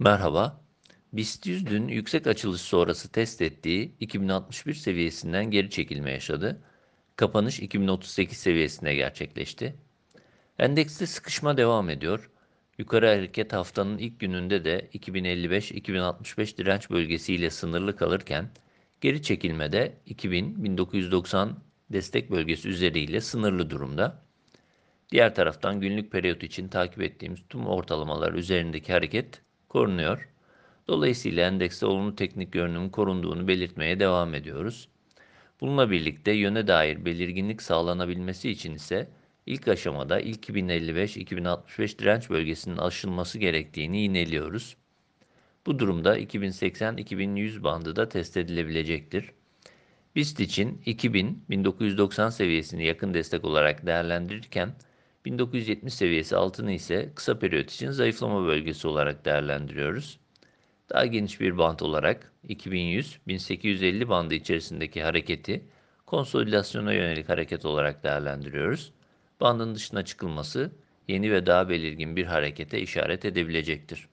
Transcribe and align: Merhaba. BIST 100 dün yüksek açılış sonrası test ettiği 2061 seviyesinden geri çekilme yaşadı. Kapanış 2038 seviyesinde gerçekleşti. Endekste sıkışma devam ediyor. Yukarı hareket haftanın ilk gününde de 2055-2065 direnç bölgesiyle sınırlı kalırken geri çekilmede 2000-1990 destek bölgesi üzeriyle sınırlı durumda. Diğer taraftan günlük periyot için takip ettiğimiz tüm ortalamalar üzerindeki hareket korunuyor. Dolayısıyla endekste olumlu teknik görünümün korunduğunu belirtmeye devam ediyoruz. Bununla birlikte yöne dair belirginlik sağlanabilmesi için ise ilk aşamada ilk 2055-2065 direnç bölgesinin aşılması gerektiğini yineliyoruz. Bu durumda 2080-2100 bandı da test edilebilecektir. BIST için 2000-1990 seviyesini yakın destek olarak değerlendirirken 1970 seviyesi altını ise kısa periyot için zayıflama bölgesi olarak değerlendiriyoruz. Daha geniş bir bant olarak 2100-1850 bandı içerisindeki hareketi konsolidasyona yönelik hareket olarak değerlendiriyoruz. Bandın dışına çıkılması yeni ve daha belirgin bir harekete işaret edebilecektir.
Merhaba. 0.00 0.60
BIST 1.12 1.46
100 1.46 1.66
dün 1.66 1.88
yüksek 1.88 2.26
açılış 2.26 2.60
sonrası 2.60 3.12
test 3.12 3.42
ettiği 3.42 3.94
2061 4.00 4.74
seviyesinden 4.74 5.50
geri 5.50 5.70
çekilme 5.70 6.10
yaşadı. 6.10 6.62
Kapanış 7.16 7.60
2038 7.60 8.38
seviyesinde 8.38 8.94
gerçekleşti. 8.94 9.74
Endekste 10.58 11.06
sıkışma 11.06 11.56
devam 11.56 11.90
ediyor. 11.90 12.30
Yukarı 12.78 13.06
hareket 13.06 13.52
haftanın 13.52 13.98
ilk 13.98 14.20
gününde 14.20 14.64
de 14.64 14.90
2055-2065 14.94 16.58
direnç 16.58 16.90
bölgesiyle 16.90 17.50
sınırlı 17.50 17.96
kalırken 17.96 18.50
geri 19.00 19.22
çekilmede 19.22 19.96
2000-1990 20.06 21.50
destek 21.92 22.30
bölgesi 22.30 22.68
üzeriyle 22.68 23.20
sınırlı 23.20 23.70
durumda. 23.70 24.22
Diğer 25.10 25.34
taraftan 25.34 25.80
günlük 25.80 26.12
periyot 26.12 26.42
için 26.42 26.68
takip 26.68 27.02
ettiğimiz 27.02 27.40
tüm 27.48 27.66
ortalamalar 27.66 28.32
üzerindeki 28.32 28.92
hareket 28.92 29.42
korunuyor. 29.68 30.28
Dolayısıyla 30.88 31.46
endekste 31.48 31.86
olumlu 31.86 32.16
teknik 32.16 32.52
görünümün 32.52 32.88
korunduğunu 32.90 33.48
belirtmeye 33.48 34.00
devam 34.00 34.34
ediyoruz. 34.34 34.88
Bununla 35.60 35.90
birlikte 35.90 36.32
yöne 36.32 36.66
dair 36.66 37.04
belirginlik 37.04 37.62
sağlanabilmesi 37.62 38.50
için 38.50 38.74
ise 38.74 39.08
ilk 39.46 39.68
aşamada 39.68 40.20
ilk 40.20 40.48
2055-2065 40.48 41.98
direnç 41.98 42.30
bölgesinin 42.30 42.76
aşılması 42.76 43.38
gerektiğini 43.38 44.00
yineliyoruz. 44.00 44.76
Bu 45.66 45.78
durumda 45.78 46.18
2080-2100 46.18 47.62
bandı 47.62 47.96
da 47.96 48.08
test 48.08 48.36
edilebilecektir. 48.36 49.32
BIST 50.16 50.40
için 50.40 50.82
2000-1990 50.86 52.30
seviyesini 52.30 52.84
yakın 52.84 53.14
destek 53.14 53.44
olarak 53.44 53.86
değerlendirirken 53.86 54.74
1970 55.24 55.94
seviyesi 55.94 56.36
altını 56.36 56.72
ise 56.72 57.12
kısa 57.14 57.38
periyot 57.38 57.70
için 57.70 57.90
zayıflama 57.90 58.46
bölgesi 58.46 58.88
olarak 58.88 59.24
değerlendiriyoruz. 59.24 60.18
Daha 60.90 61.06
geniş 61.06 61.40
bir 61.40 61.58
bant 61.58 61.82
olarak 61.82 62.32
2100-1850 62.48 64.08
bandı 64.08 64.34
içerisindeki 64.34 65.02
hareketi 65.02 65.64
konsolidasyona 66.06 66.92
yönelik 66.92 67.28
hareket 67.28 67.64
olarak 67.64 68.04
değerlendiriyoruz. 68.04 68.92
Bandın 69.40 69.74
dışına 69.74 70.04
çıkılması 70.04 70.72
yeni 71.08 71.32
ve 71.32 71.46
daha 71.46 71.68
belirgin 71.68 72.16
bir 72.16 72.24
harekete 72.24 72.80
işaret 72.80 73.24
edebilecektir. 73.24 74.08